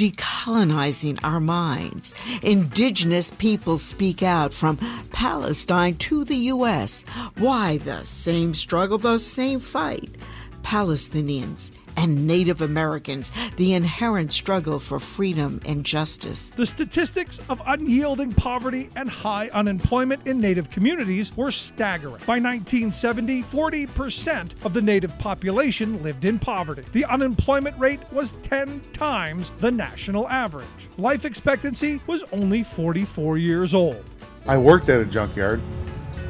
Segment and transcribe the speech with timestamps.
[0.00, 2.14] decolonizing our minds.
[2.42, 4.78] Indigenous peoples speak out from
[5.12, 7.04] Palestine to the U.S.
[7.36, 10.14] Why the same struggle, the same fight?
[10.62, 11.70] Palestinians
[12.00, 16.48] and Native Americans, the inherent struggle for freedom and justice.
[16.48, 22.22] The statistics of unyielding poverty and high unemployment in Native communities were staggering.
[22.26, 26.84] By 1970, 40% of the Native population lived in poverty.
[26.92, 30.66] The unemployment rate was 10 times the national average.
[30.96, 34.02] Life expectancy was only 44 years old.
[34.46, 35.60] I worked at a junkyard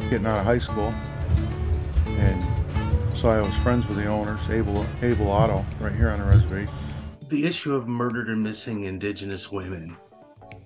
[0.09, 0.93] getting out of high school,
[2.07, 2.50] and
[3.21, 6.73] so I was friends with the owners, Abel, Abel Auto, right here on the reservation.
[7.29, 9.95] The issue of murdered or missing indigenous women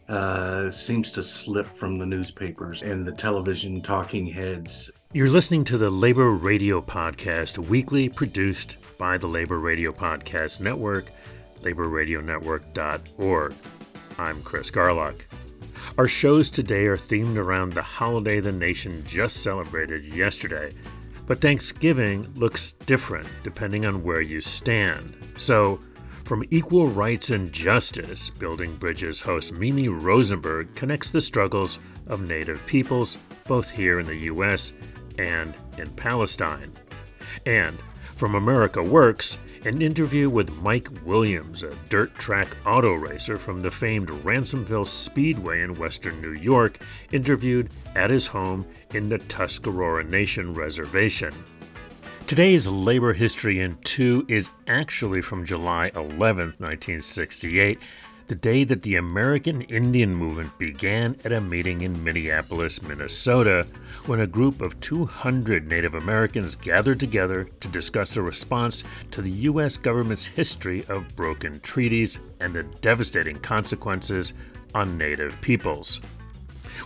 [0.09, 4.93] uh, seems to slip from the newspapers and the television talking heads.
[5.13, 11.11] You're listening to the Labor Radio Podcast, weekly produced by the Labor Radio Podcast Network,
[11.63, 13.55] laborradionetwork.org.
[14.17, 15.23] I'm Chris Garlock.
[15.99, 20.73] Our shows today are themed around the holiday the nation just celebrated yesterday
[21.27, 25.17] but Thanksgiving looks different depending on where you stand.
[25.37, 25.81] So,
[26.25, 32.65] from Equal Rights and Justice, Building Bridges host Mimi Rosenberg connects the struggles of Native
[32.67, 34.73] peoples, both here in the U.S.
[35.19, 36.73] and in Palestine.
[37.45, 37.79] And
[38.17, 43.71] from America Works, an interview with Mike Williams, a dirt track auto racer from the
[43.71, 46.79] famed Ransomville Speedway in western New York,
[47.13, 51.35] interviewed at his home in the Tuscarora Nation Reservation.
[52.27, 57.79] Today's Labor History in 2 is actually from July 11, 1968,
[58.29, 63.67] the day that the American Indian Movement began at a meeting in Minneapolis, Minnesota,
[64.07, 69.31] when a group of 200 Native Americans gathered together to discuss a response to the
[69.31, 69.77] U.S.
[69.77, 74.33] government's history of broken treaties and the devastating consequences
[74.75, 76.01] on Native peoples.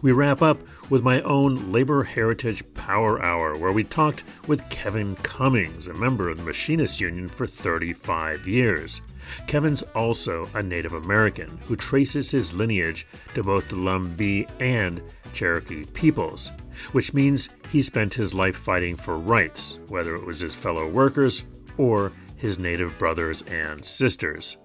[0.03, 0.59] We wrap up
[0.91, 6.29] with my own Labor Heritage Power Hour, where we talked with Kevin Cummings, a member
[6.29, 9.03] of the Machinists Union for 35 years.
[9.47, 15.03] Kevin's also a Native American who traces his lineage to both the Lumbee and
[15.35, 16.51] Cherokee peoples,
[16.93, 21.43] which means he spent his life fighting for rights, whether it was his fellow workers
[21.77, 24.57] or his Native brothers and sisters.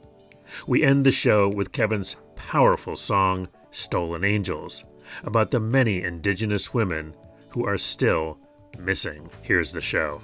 [0.67, 4.85] We end the show with Kevin's powerful song, Stolen Angels,
[5.23, 7.13] about the many Indigenous women
[7.49, 8.37] who are still
[8.79, 9.29] missing.
[9.41, 10.21] Here's the show.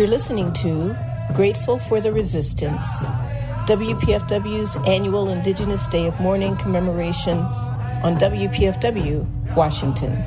[0.00, 0.96] You're listening to
[1.34, 3.04] Grateful for the Resistance,
[3.68, 10.24] WPFW's annual Indigenous Day of Mourning commemoration on WPFW, Washington.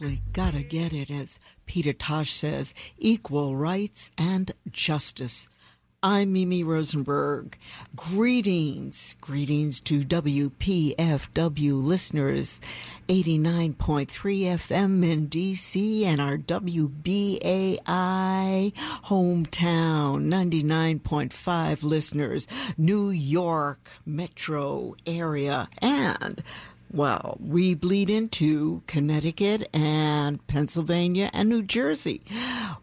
[0.00, 5.50] Absolutely gotta get it, as Peter Tosh says equal rights and justice.
[6.02, 7.58] I'm Mimi Rosenberg.
[7.94, 12.62] Greetings, greetings to WPFW listeners,
[13.08, 17.82] 89.3 FM in DC and our WBAI
[19.04, 22.46] hometown, 99.5 listeners,
[22.78, 26.42] New York metro area, and
[26.92, 32.22] well, we bleed into Connecticut and Pennsylvania and New Jersey.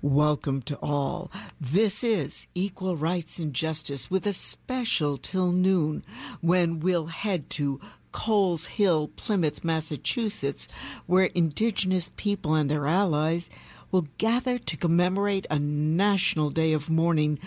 [0.02, 1.30] Welcome to all.
[1.60, 6.06] This is Equal Rights and Justice with a special till noon
[6.40, 7.82] when we'll head to
[8.14, 10.70] Coles Hill, Plymouth, Massachusetts,
[11.06, 13.50] where Indigenous people and their allies
[13.92, 17.40] will gather to commemorate a national day of mourning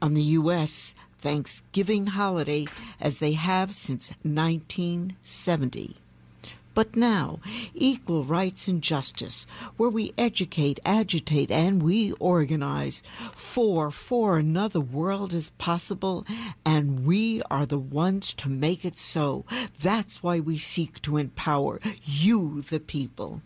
[0.00, 0.94] on the U.S.
[1.20, 2.66] Thanksgiving holiday
[3.00, 5.96] as they have since 1970.
[6.72, 7.40] But now,
[7.74, 9.44] equal rights and justice,
[9.76, 13.02] where we educate, agitate, and we organize
[13.34, 16.24] for for another world is possible,
[16.64, 19.44] and we are the ones to make it so.
[19.82, 23.42] That's why we seek to empower you, the people.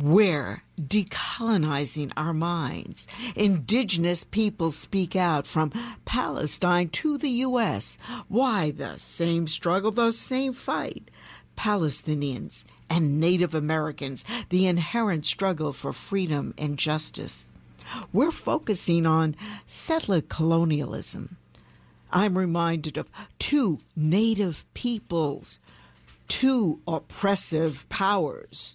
[0.00, 3.06] We're decolonizing our minds.
[3.36, 5.70] Indigenous peoples speak out from
[6.04, 7.96] Palestine to the U.S.
[8.26, 11.12] Why the same struggle, the same fight?
[11.56, 17.46] Palestinians and Native Americans, the inherent struggle for freedom and justice.
[18.12, 21.36] We're focusing on settler colonialism.
[22.10, 25.60] I'm reminded of two native peoples,
[26.26, 28.74] two oppressive powers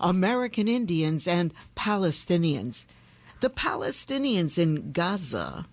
[0.00, 2.86] American Indians and Palestinians.
[3.40, 5.66] The Palestinians in Gaza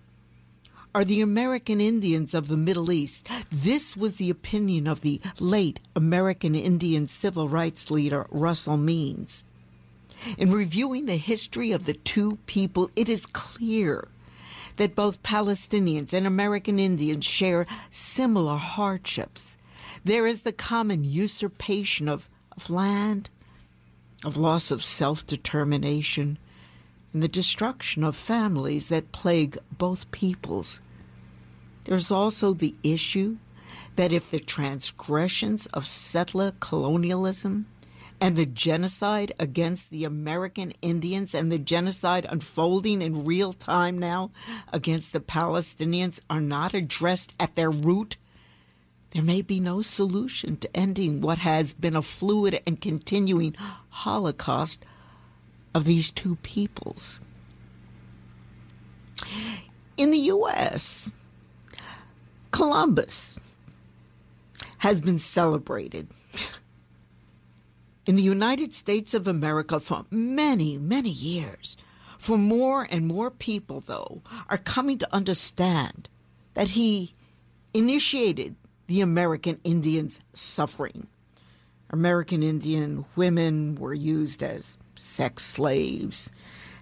[0.94, 3.26] are the American Indians of the Middle East.
[3.50, 9.42] This was the opinion of the late American Indian civil rights leader Russell Means.
[10.36, 14.08] In reviewing the history of the two people, it is clear
[14.76, 19.56] that both Palestinians and American Indians share similar hardships.
[20.04, 23.30] There is the common usurpation of, of land,
[24.24, 26.38] of loss of self determination,
[27.12, 30.80] and the destruction of families that plague both peoples.
[31.84, 33.38] There's also the issue
[33.96, 37.66] that if the transgressions of settler colonialism
[38.20, 44.30] and the genocide against the American Indians and the genocide unfolding in real time now
[44.72, 48.16] against the Palestinians are not addressed at their root,
[49.12, 53.54] there may be no solution to ending what has been a fluid and continuing
[53.90, 54.84] holocaust
[55.74, 57.20] of these two peoples.
[59.96, 61.12] In the U.S.,
[62.50, 63.38] Columbus
[64.78, 66.08] has been celebrated
[68.06, 71.76] in the United States of America for many, many years.
[72.18, 76.08] For more and more people, though, are coming to understand
[76.54, 77.14] that he
[77.74, 78.54] initiated
[78.92, 81.06] the American Indians' suffering.
[81.88, 86.30] American Indian women were used as sex slaves,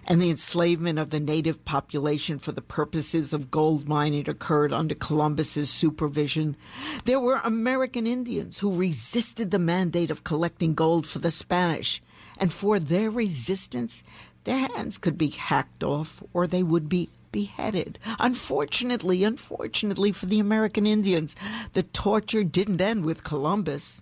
[0.05, 4.93] and the enslavement of the native population for the purposes of gold mining occurred under
[4.93, 6.57] Columbus's supervision.
[7.05, 12.03] There were American Indians who resisted the mandate of collecting gold for the Spanish,
[12.37, 14.03] and for their resistance,
[14.43, 17.99] their hands could be hacked off or they would be beheaded.
[18.19, 21.35] Unfortunately, unfortunately for the American Indians,
[21.73, 24.01] the torture didn't end with Columbus.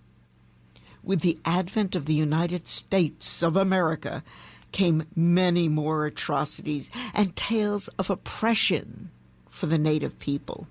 [1.02, 4.22] With the advent of the United States of America
[4.72, 9.10] came many more atrocities and tales of oppression
[9.48, 10.66] for the native people.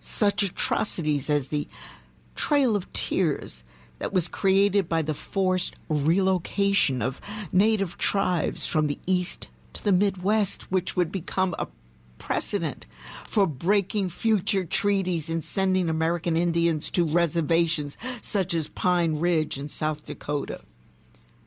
[0.00, 1.68] Such atrocities as the
[2.34, 3.64] Trail of Tears
[3.98, 7.20] that was created by the forced relocation of
[7.52, 11.66] native tribes from the east to the Midwest, which would become a
[12.18, 12.86] precedent
[13.26, 19.68] for breaking future treaties and sending American Indians to reservations such as Pine Ridge in
[19.68, 20.60] South Dakota.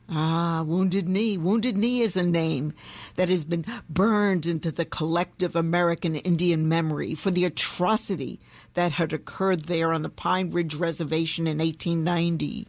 [0.08, 1.38] Ah, Wounded Knee.
[1.38, 2.74] Wounded Knee is a name
[3.16, 8.38] that has been burned into the collective American Indian memory for the atrocity
[8.74, 12.66] that had occurred there on the Pine Ridge Reservation in 1890.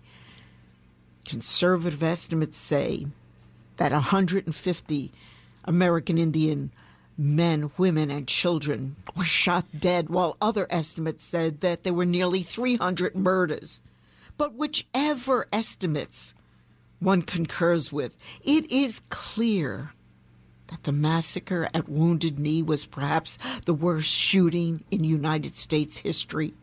[1.26, 3.08] Conservative estimates say
[3.78, 5.12] that 150
[5.66, 6.72] American Indian
[7.18, 12.44] men, women, and children were shot dead, while other estimates said that there were nearly
[12.44, 13.82] 300 murders.
[14.38, 16.34] But whichever estimates
[17.00, 19.92] one concurs with, it is clear
[20.68, 26.54] that the massacre at Wounded Knee was perhaps the worst shooting in United States history.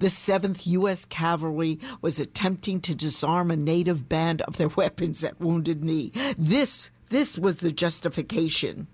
[0.00, 1.04] The 7th U.S.
[1.04, 6.12] Cavalry was attempting to disarm a native band of their weapons at Wounded Knee.
[6.36, 8.88] This, this was the justification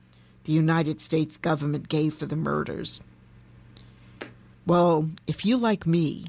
[0.45, 3.01] the United States government gave for the murders.
[4.67, 6.27] Well, if you, like me,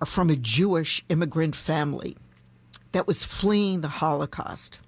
[0.00, 2.16] are from a Jewish immigrant family
[2.92, 4.80] that was fleeing the Holocaust,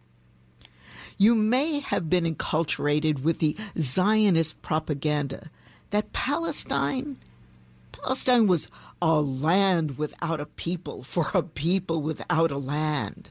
[1.16, 5.50] you may have been enculturated with the Zionist propaganda
[5.90, 7.16] that Palestine
[7.92, 8.66] Palestine was
[9.00, 13.30] a land without a people for a people without a land.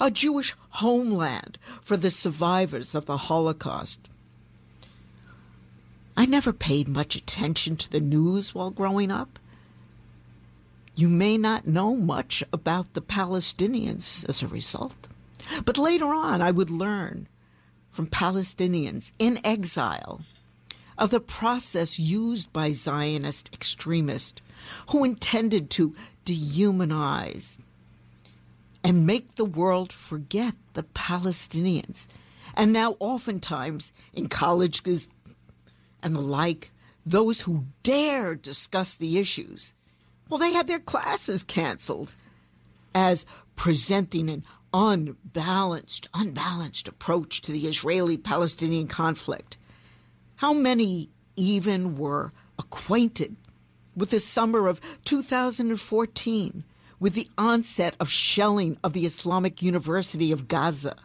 [0.00, 4.08] A Jewish homeland for the survivors of the Holocaust.
[6.16, 9.38] I never paid much attention to the news while growing up.
[10.94, 15.08] You may not know much about the Palestinians as a result.
[15.64, 17.28] But later on, I would learn
[17.90, 20.20] from Palestinians in exile
[20.98, 24.40] of the process used by Zionist extremists
[24.90, 27.58] who intended to dehumanize
[28.84, 32.06] and make the world forget the Palestinians.
[32.54, 35.08] And now, oftentimes, in colleges
[36.02, 36.70] and the like,
[37.04, 39.72] those who dare discuss the issues,
[40.28, 42.14] well, they had their classes canceled
[42.94, 49.56] as presenting an unbalanced, unbalanced approach to the Israeli Palestinian conflict.
[50.36, 53.36] How many even were acquainted
[53.96, 56.64] with the summer of 2014,
[56.98, 60.96] with the onset of shelling of the Islamic University of Gaza,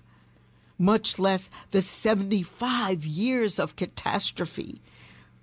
[0.77, 4.81] much less the 75 years of catastrophe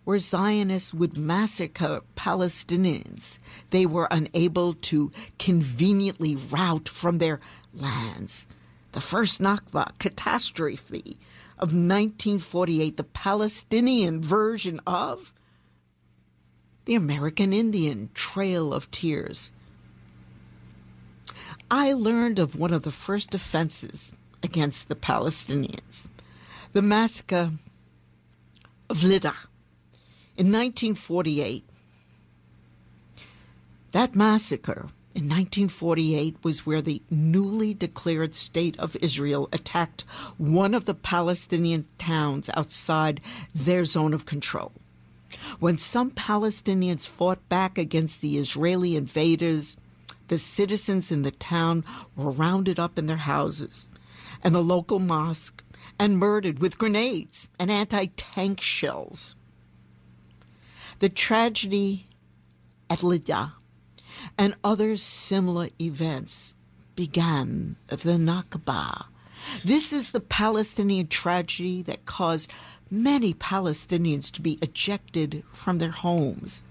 [0.04, 3.38] where Zionists would massacre Palestinians
[3.70, 7.40] they were unable to conveniently rout from their
[7.72, 8.46] lands.
[8.92, 11.18] The first Nakba catastrophe
[11.58, 15.32] of 1948, the Palestinian version of
[16.84, 19.52] the American Indian Trail of Tears.
[21.70, 24.12] I learned of one of the first offenses
[24.44, 26.06] against the Palestinians,
[26.74, 27.50] the massacre
[28.90, 29.34] of Lydda
[30.36, 31.64] in 1948.
[33.92, 40.02] That massacre in 1948 was where the newly declared state of Israel attacked
[40.36, 43.22] one of the Palestinian towns outside
[43.54, 44.72] their zone of control.
[45.58, 49.76] When some Palestinians fought back against the Israeli invaders,
[50.28, 51.84] the citizens in the town
[52.14, 53.88] were rounded up in their houses
[54.44, 55.64] and the local mosque
[55.98, 59.34] and murdered with grenades and anti tank shells.
[61.00, 62.06] The tragedy
[62.88, 63.54] at Lydda
[64.38, 66.54] and other similar events
[66.94, 69.06] began the Nakba.
[69.64, 72.50] This is the Palestinian tragedy that caused
[72.90, 76.62] many Palestinians to be ejected from their homes.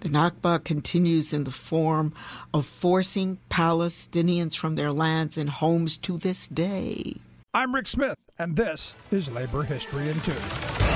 [0.00, 2.12] The Nakba continues in the form
[2.54, 7.16] of forcing Palestinians from their lands and homes to this day.
[7.52, 10.87] I'm Rick Smith, and this is Labor History in Two.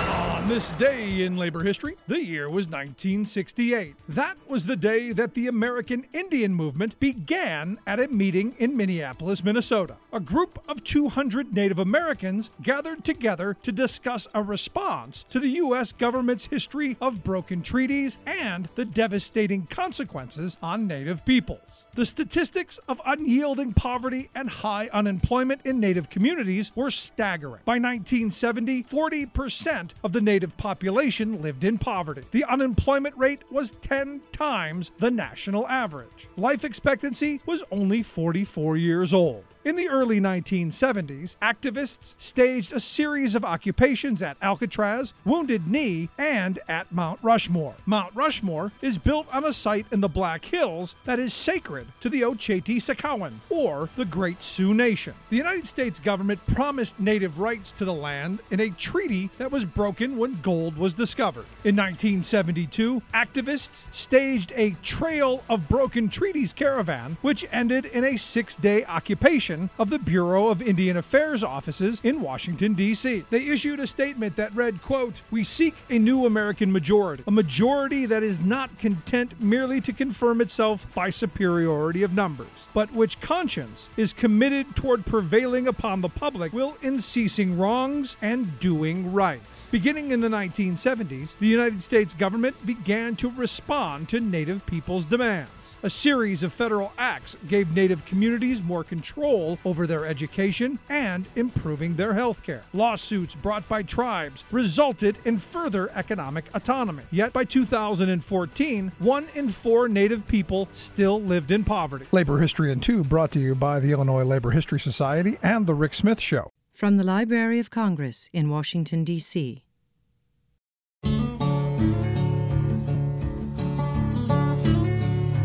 [0.43, 3.95] On this day in labor history, the year was 1968.
[4.09, 9.45] That was the day that the American Indian movement began at a meeting in Minneapolis,
[9.45, 9.95] Minnesota.
[10.13, 15.93] A group of 200 Native Americans gathered together to discuss a response to the U.S.
[15.93, 21.85] government's history of broken treaties and the devastating consequences on Native peoples.
[21.95, 27.63] The statistics of unyielding poverty and high unemployment in Native communities were staggering.
[27.65, 32.23] By 1970, 40% of the native population lived in poverty.
[32.31, 36.29] The unemployment rate was 10 times the national average.
[36.37, 39.45] Life expectancy was only 44 years old.
[39.65, 46.59] In the early 1970s, activists staged a series of occupations at Alcatraz, Wounded Knee, and
[46.67, 47.77] at Mount Rushmore.
[47.87, 52.09] Mount Rushmore is built on a site in the Black Hills that is sacred to
[52.09, 55.15] the Oceti Sakowin, or the Great Sioux Nation.
[55.31, 59.65] The United States government promised native rights to the land in a treaty that was
[59.65, 61.47] broken when gold was discovered.
[61.63, 68.57] In 1972, activists staged a Trail of Broken Treaties caravan, which ended in a six
[68.57, 73.25] day occupation of the Bureau of Indian Affairs offices in Washington, D.C.
[73.31, 78.07] They issued a statement that read, quote, We seek a new American majority, a majority
[78.07, 83.89] that is not content merely to confirm itself by superiority of numbers, but which conscience
[83.97, 89.41] is committed toward prevailing upon the public will in ceasing wrongs and doing right.
[89.71, 95.51] Beginning in the 1970s, the United States government began to respond to Native people's demands.
[95.85, 101.97] A series of federal acts gave Native communities more control over their education and improving
[101.97, 102.63] their health care.
[102.73, 107.03] Lawsuits brought by tribes resulted in further economic autonomy.
[107.11, 112.07] Yet by 2014, one in four Native people still lived in poverty.
[112.13, 115.75] Labor History in Two brought to you by the Illinois Labor History Society and The
[115.75, 116.49] Rick Smith Show.
[116.71, 119.65] From the Library of Congress in Washington, D.C.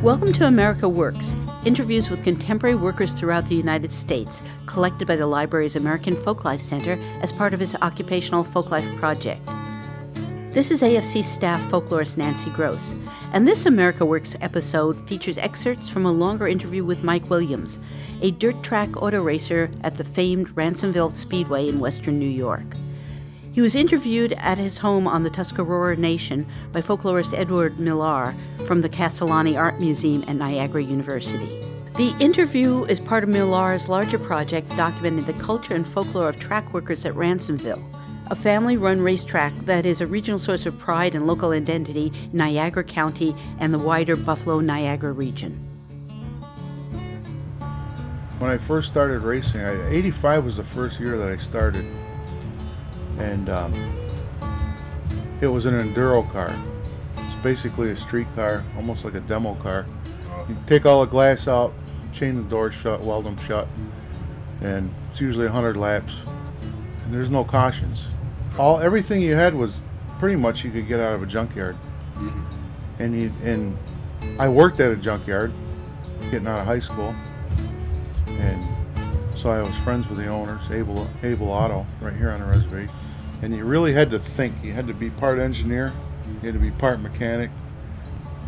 [0.07, 1.35] Welcome to America Works,
[1.65, 6.97] interviews with contemporary workers throughout the United States, collected by the library's American Folklife Center
[7.21, 9.45] as part of its Occupational Folklife Project.
[10.53, 12.97] This is AFC staff folklorist Nancy Groce,
[13.33, 17.77] and this America Works episode features excerpts from a longer interview with Mike Williams,
[18.21, 22.63] a dirt track auto racer at the famed Ransomville Speedway in western New York.
[23.57, 28.35] He was interviewed at his home on the Tuscarora Nation by folklorist Edward Millar
[28.67, 31.65] from the Castellani Art Museum at Niagara University.
[31.95, 36.71] The interview is part of Millar's larger project documenting the culture and folklore of track
[36.71, 37.83] workers at Ransomville,
[38.29, 42.37] a family run racetrack that is a regional source of pride and local identity in
[42.37, 45.55] Niagara County and the wider Buffalo Niagara region.
[48.37, 51.83] When I first started racing, I, 85 was the first year that I started
[53.19, 53.73] and um,
[55.41, 56.55] it was an enduro car.
[57.17, 59.85] It's basically a street car, almost like a demo car.
[60.47, 61.73] You take all the glass out,
[62.13, 63.67] chain the doors shut, weld them shut,
[64.61, 66.13] and it's usually 100 laps.
[67.05, 68.05] And there's no cautions.
[68.57, 69.77] All everything you had was
[70.19, 71.75] pretty much you could get out of a junkyard.
[72.15, 73.03] Mm-hmm.
[73.03, 73.77] And you and
[74.39, 75.51] I worked at a junkyard,
[76.31, 77.13] getting out of high school,
[78.27, 78.65] and
[79.37, 82.89] so I was friends with the owners, Able Able Auto, right here on the reservation
[83.41, 84.55] and you really had to think.
[84.63, 85.93] You had to be part engineer,
[86.27, 87.51] you had to be part mechanic.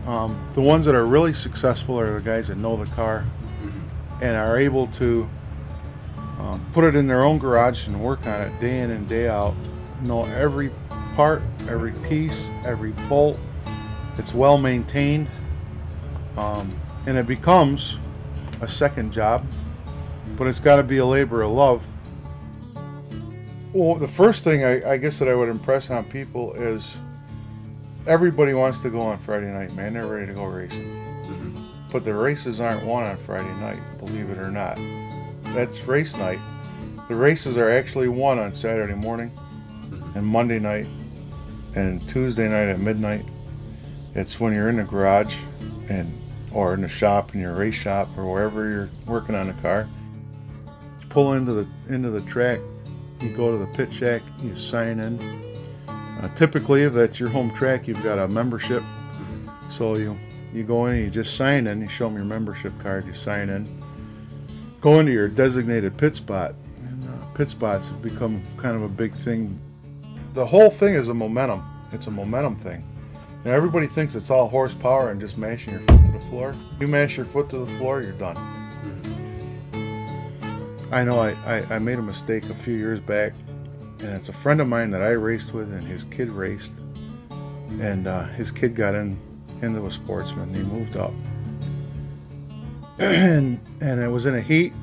[0.06, 3.26] Um, the ones that are really successful are the guys that know the car
[3.62, 4.24] mm-hmm.
[4.24, 5.30] and are able to
[6.40, 9.28] um, put it in their own garage and work on it day in and day
[9.28, 9.54] out.
[10.02, 10.72] Know every
[11.16, 13.38] part, every piece, every bolt.
[14.18, 15.28] It's well maintained,
[16.38, 17.98] um, and it becomes
[18.62, 19.46] a second job.
[20.38, 21.84] But it's got to be a labor of love
[23.74, 26.92] well, the first thing I, I, guess that I would impress on people is
[28.08, 29.94] everybody wants to go on Friday night, man.
[29.94, 30.86] They're ready to go racing.
[30.86, 31.66] Mm-hmm.
[31.92, 34.80] But the races aren't won on Friday night, believe it or not.
[35.54, 36.40] That's race night.
[37.08, 40.18] The races are actually won on Saturday morning mm-hmm.
[40.18, 40.88] and Monday night
[41.76, 43.26] and Tuesday night at midnight.
[44.16, 45.36] It's when you're in the garage
[45.90, 46.16] and
[46.52, 49.88] or in the shop in your race shop or wherever you're working on the car.
[51.10, 52.60] Pull into the into the track
[53.22, 55.20] you go to the pit shack, you sign in.
[55.88, 58.84] Uh, typically, if that's your home track, you've got a membership.
[59.70, 60.18] So you
[60.54, 63.50] you go in, you just sign in, you show them your membership card, you sign
[63.50, 63.68] in.
[64.82, 66.56] Go into your designated pit spot.
[66.78, 69.60] And, uh, pit spots have become kind of a big thing.
[70.34, 71.64] The whole thing is a momentum.
[71.92, 72.84] It's a momentum thing.
[73.44, 76.56] And everybody thinks it's all horsepower and just mashing your foot to the floor.
[76.80, 78.36] You mash your foot to the floor, you're done.
[80.92, 83.34] I know I, I, I, made a mistake a few years back,
[84.00, 86.74] and it's a friend of mine that I raced with, and his kid raced,
[87.80, 89.20] and uh, his kid got in
[89.62, 90.52] into a sportsman.
[90.52, 91.14] He moved up,
[92.98, 94.74] and and it was in a heat,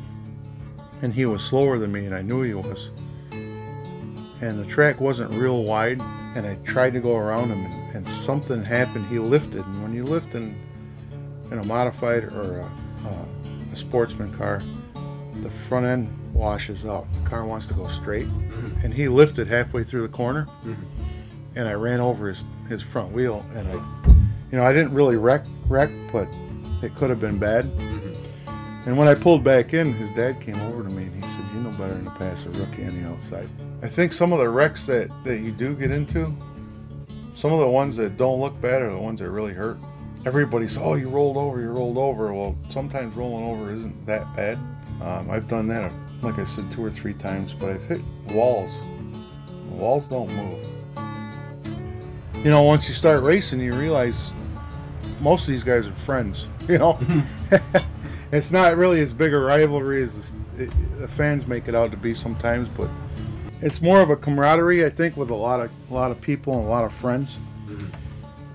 [1.03, 2.91] and he was slower than me, and I knew he was.
[4.41, 6.01] And the track wasn't real wide,
[6.37, 9.07] and I tried to go around him, and, and something happened.
[9.07, 10.57] He lifted, and when you lift in,
[11.51, 14.63] in a modified or a, a, a sportsman car,
[15.43, 17.07] the front end washes out.
[17.23, 18.85] The car wants to go straight, mm-hmm.
[18.85, 20.75] and he lifted halfway through the corner, mm-hmm.
[21.57, 23.75] and I ran over his his front wheel, and I,
[24.51, 26.29] you know, I didn't really wreck wreck, but
[26.83, 27.65] it could have been bad.
[27.65, 28.07] Mm-hmm.
[28.87, 31.45] And when I pulled back in, his dad came over to me and he said,
[31.53, 33.49] "You know better than to pass a rookie on the outside."
[33.83, 36.33] I think some of the wrecks that that you do get into,
[37.35, 39.79] some of the ones that don't look bad are the ones that really hurt.
[40.25, 44.59] Everybody's, "Oh, you rolled over, you rolled over." Well, sometimes rolling over isn't that bad.
[45.03, 48.71] Um, I've done that, like I said, two or three times, but I've hit walls.
[49.71, 50.77] walls don't move.
[52.45, 54.31] You know, once you start racing, you realize
[55.21, 56.49] most of these guys are friends.
[56.67, 56.99] You know,
[58.33, 60.33] it's not really as big a rivalry as
[60.99, 62.89] the fans make it out to be sometimes, but
[63.61, 66.59] it's more of a camaraderie, I think, with a lot of a lot of people
[66.59, 67.87] and a lot of friends, mm-hmm.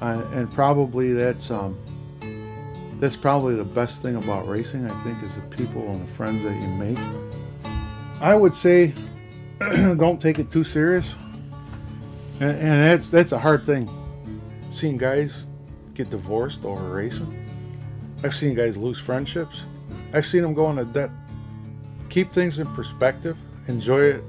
[0.03, 1.77] uh, and probably that's um,
[3.01, 6.43] that's probably the best thing about racing, I think, is the people and the friends
[6.43, 6.99] that you make.
[8.21, 8.93] I would say
[9.59, 11.15] don't take it too serious.
[12.39, 13.89] And, and that's that's a hard thing.
[14.69, 15.47] Seeing guys
[15.95, 17.49] get divorced over racing.
[18.23, 19.63] I've seen guys lose friendships.
[20.13, 21.09] I've seen them go into debt.
[22.09, 23.35] Keep things in perspective.
[23.67, 24.23] Enjoy it.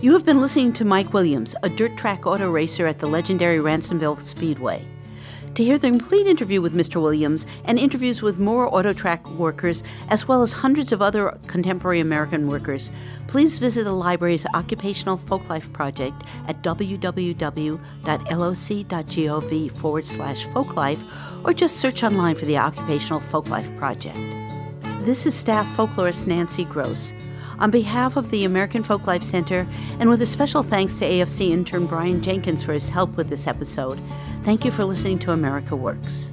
[0.00, 3.58] You have been listening to Mike Williams, a dirt track auto racer at the legendary
[3.58, 4.86] Ransomville Speedway.
[5.54, 6.98] To hear the complete interview with Mr.
[7.02, 12.48] Williams and interviews with more Autotrack workers, as well as hundreds of other contemporary American
[12.48, 12.90] workers,
[13.28, 17.82] please visit the library's Occupational Folklife Project at www.loc.gov
[19.78, 24.16] forward slash folklife or just search online for the Occupational Folklife Project.
[25.04, 27.12] This is staff folklorist Nancy Groce.
[27.62, 29.68] On behalf of the American Folklife Center,
[30.00, 33.46] and with a special thanks to AFC intern Brian Jenkins for his help with this
[33.46, 34.00] episode,
[34.42, 36.28] thank you for listening to America Works.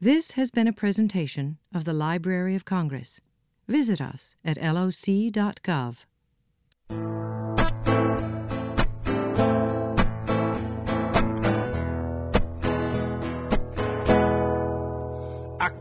[0.00, 3.20] This has been a presentation of the Library of Congress.
[3.68, 5.98] Visit us at loc.gov.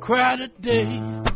[0.10, 1.26] A day.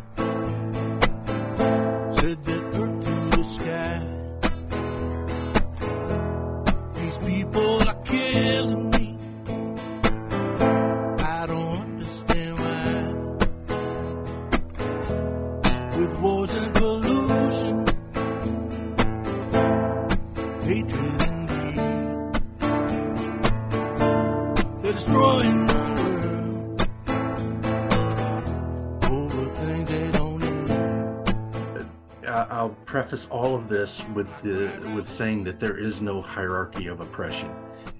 [32.31, 37.01] I'll preface all of this with the, with saying that there is no hierarchy of
[37.01, 37.51] oppression.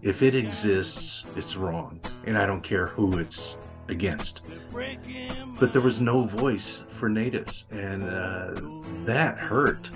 [0.02, 4.41] If it exists, it's wrong, and I don't care who it's against.
[5.60, 8.62] But there was no voice for natives, and uh,
[9.06, 9.89] that hurt.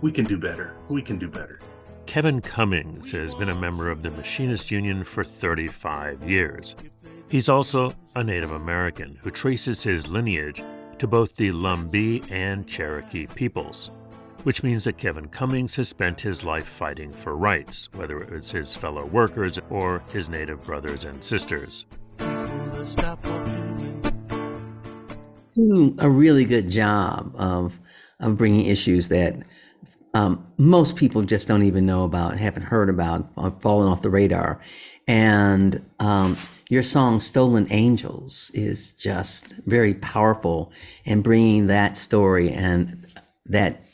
[0.00, 0.74] We can do better.
[0.88, 1.60] We can do better.
[2.06, 6.74] Kevin Cummings has been a member of the Machinist Union for 35 years.
[7.28, 10.62] He's also a Native American who traces his lineage
[11.02, 13.90] to both the Lumbee and Cherokee peoples,
[14.44, 18.52] which means that Kevin Cummings has spent his life fighting for rights, whether it was
[18.52, 21.86] his fellow workers or his Native brothers and sisters.
[22.18, 22.24] do
[25.56, 27.80] hmm, a really good job of
[28.20, 29.34] of bringing issues that
[30.14, 34.10] um, most people just don't even know about, haven't heard about, or fallen off the
[34.10, 34.60] radar.
[35.08, 36.36] And um,
[36.68, 40.72] your song "Stolen Angels" is just very powerful
[41.04, 43.06] in bringing that story and
[43.46, 43.86] that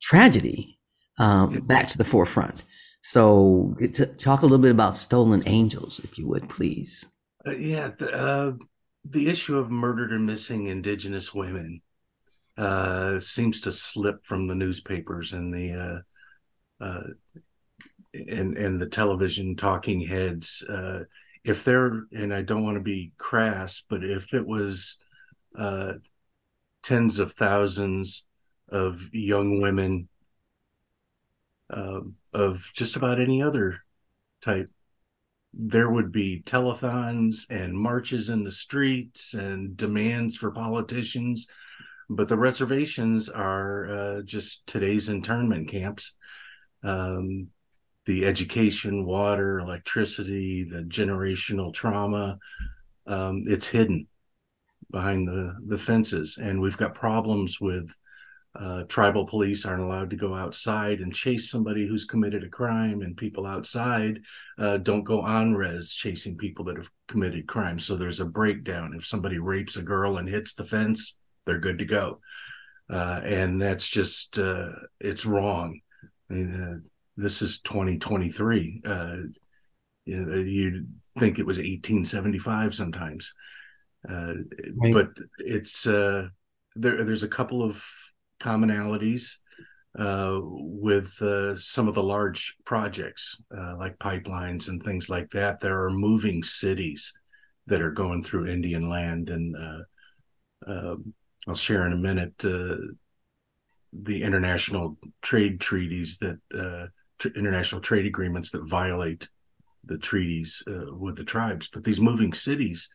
[0.00, 0.78] tragedy
[1.18, 2.62] um, back to the forefront.
[3.02, 7.06] So, to talk a little bit about "Stolen Angels," if you would, please.
[7.46, 8.52] Uh, yeah, the, uh,
[9.04, 11.82] the issue of murdered or missing Indigenous women
[12.56, 16.04] uh, seems to slip from the newspapers and the
[16.80, 17.02] uh, uh,
[18.14, 20.62] and and the television talking heads.
[20.68, 21.00] Uh,
[21.44, 24.98] if they're and I don't want to be crass, but if it was
[25.56, 25.94] uh,
[26.82, 28.24] tens of thousands
[28.68, 30.08] of young women
[31.70, 33.76] um of just about any other
[34.42, 34.68] type
[35.52, 41.46] there would be telethons and marches in the streets and demands for politicians
[42.08, 46.16] but the reservations are uh, just today's internment camps
[46.82, 47.48] um,
[48.06, 52.38] the education water electricity the generational trauma
[53.06, 54.06] um, it's hidden
[54.90, 57.90] behind the the fences and we've got problems with
[58.56, 63.02] uh, tribal police aren't allowed to go outside and chase somebody who's committed a crime,
[63.02, 64.20] and people outside
[64.58, 67.84] uh, don't go on res chasing people that have committed crimes.
[67.84, 68.94] So there's a breakdown.
[68.96, 72.20] If somebody rapes a girl and hits the fence, they're good to go.
[72.90, 75.80] Uh, and that's just, uh, it's wrong.
[76.30, 78.82] I mean, uh, this is 2023.
[78.84, 79.16] Uh,
[80.04, 83.32] you know, you'd think it was 1875 sometimes.
[84.08, 84.34] Uh,
[84.76, 84.92] Right.
[84.92, 86.28] But it's, uh,
[86.76, 87.82] there, there's a couple of
[88.40, 89.36] commonalities
[89.98, 95.60] uh, with uh, some of the large projects uh, like pipelines and things like that.
[95.60, 97.12] There are moving cities
[97.66, 100.96] that are going through Indian land, and uh, uh,
[101.46, 102.76] I'll share in a minute uh,
[103.92, 106.86] the international trade treaties that uh,
[107.18, 109.28] tr- international trade agreements that violate
[109.84, 111.68] the treaties uh, with the tribes.
[111.72, 112.88] But these moving cities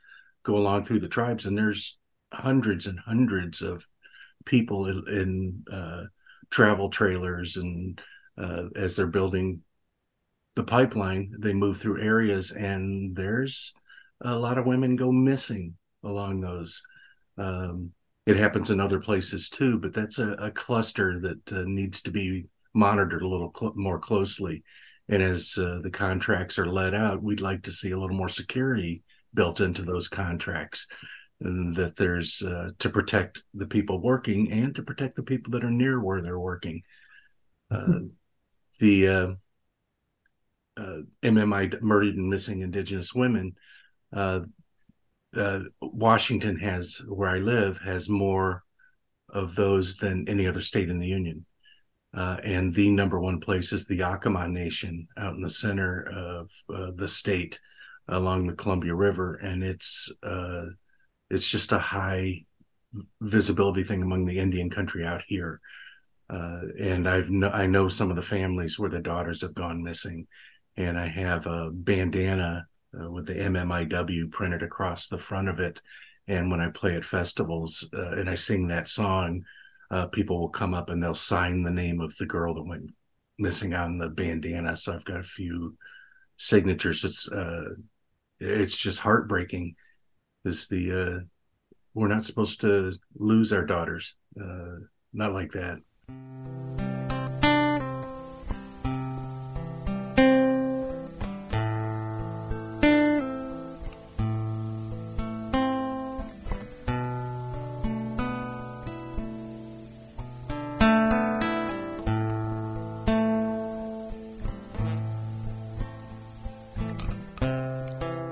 [0.44, 1.98] go along through the tribes, and there's
[2.34, 3.86] hundreds and hundreds of
[4.46, 6.04] people in, in uh,
[6.50, 8.02] travel trailers and
[8.38, 9.62] uh, as they're building
[10.56, 13.74] the pipeline they move through areas and there's
[14.22, 16.82] a lot of women go missing along those
[17.38, 17.92] um,
[18.30, 22.12] it happens in other places too but that's a, a cluster that uh, needs to
[22.12, 24.63] be monitored a little cl- more closely
[25.08, 28.30] and as uh, the contracts are let out we'd like to see a little more
[28.30, 29.02] security
[29.34, 30.88] built into those contracts
[31.42, 35.63] and that there's uh, to protect the people working and to protect the people that
[35.63, 36.82] are near where they're working.
[37.72, 38.00] Uh,
[38.80, 39.28] the uh,
[40.76, 43.56] uh, MMI murdered and missing Indigenous women,
[45.36, 48.63] uh, Washington has, where I live, has more
[49.30, 51.46] of those than any other state in the union.
[52.13, 56.52] Uh, and the number one place is the Yakama Nation out in the center of
[56.74, 57.60] uh, the state
[58.08, 60.65] along the Columbia River, and it's uh,
[61.30, 62.44] it's just a high
[63.22, 65.62] visibility thing among the Indian country out here.
[66.32, 70.26] Uh, and I've I know some of the families where the daughters have gone missing,
[70.78, 72.65] and I have a bandana
[72.99, 75.82] uh, with the MMIW printed across the front of it.
[76.28, 79.43] And when I play at festivals uh, and I sing that song,
[79.91, 82.91] uh, people will come up and they'll sign the name of the girl that went
[83.39, 84.78] missing on the bandana.
[84.78, 85.75] So I've got a few
[86.38, 87.04] signatures.
[87.04, 87.69] It's uh,
[88.39, 89.75] it's just heartbreaking.
[90.45, 91.19] Is the uh,
[91.93, 94.78] we're not supposed to lose our daughters, uh,
[95.13, 96.88] not like that.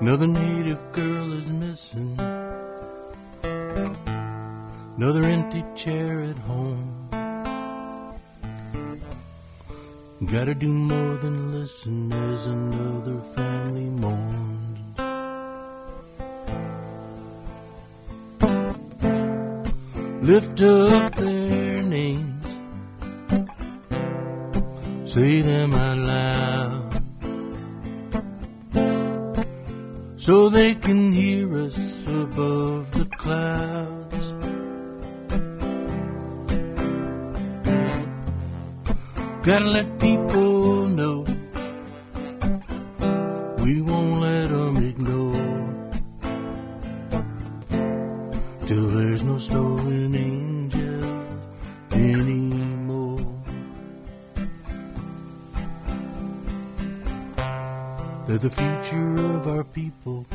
[0.08, 2.16] Another native girl is missing.
[4.96, 7.10] Another empty chair at home.
[10.32, 14.78] Gotta do more than listen as another family mourns.
[20.22, 21.18] Lift up
[39.48, 41.24] Gotta let people know
[43.64, 45.90] we won't let them ignore
[48.68, 51.38] till there's no stolen angels
[51.92, 53.24] anymore.
[58.26, 60.26] They're the future of our people,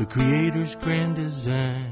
[0.00, 1.89] the Creator's grand design.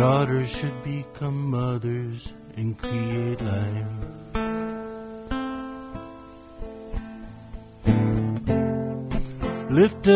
[0.00, 3.86] Daughters should become mothers and create life.
[9.70, 10.06] Lift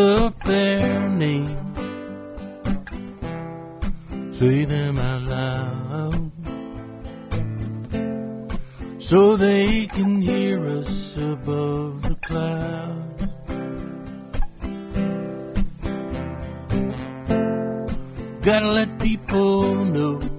[18.45, 20.34] Gotta let people know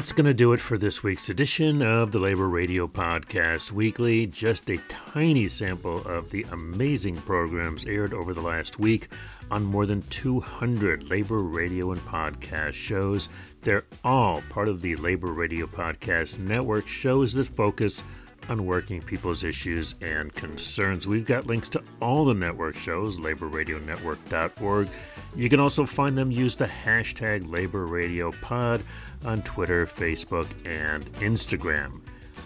[0.00, 4.26] that's going to do it for this week's edition of the Labor Radio Podcast Weekly.
[4.26, 9.08] Just a tiny sample of the amazing programs aired over the last week
[9.50, 13.28] on more than 200 labor radio and podcast shows.
[13.60, 18.02] They're all part of the Labor Radio Podcast Network, shows that focus
[18.48, 21.06] on working people's issues and concerns.
[21.06, 24.88] We've got links to all the network shows, laborradionetwork.org.
[25.36, 26.30] You can also find them.
[26.30, 28.82] Use the hashtag LaborRadioPod
[29.24, 32.00] on Twitter, Facebook, and Instagram.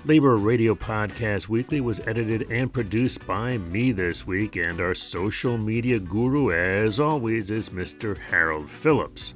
[0.07, 5.57] Labor Radio Podcast Weekly was edited and produced by me this week, and our social
[5.57, 8.19] media guru, as always, is Mr.
[8.19, 9.33] Harold Phillips.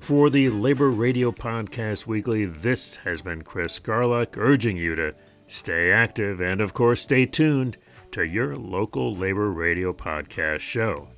[0.00, 5.14] For the Labor Radio Podcast Weekly, this has been Chris Garlock urging you to
[5.50, 7.76] stay active and, of course, stay tuned
[8.12, 11.08] to your local labor radio podcast show.